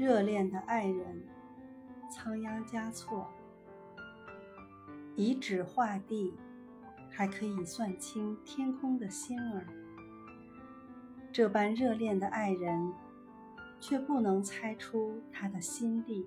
[0.00, 1.22] 热恋的爱人
[2.08, 3.28] 仓央嘉措
[5.14, 6.32] 以纸画地
[7.10, 9.66] 还可以算清天空的星儿。
[11.30, 12.94] 这般热恋的爱人
[13.78, 16.26] 却不能猜出他的心地。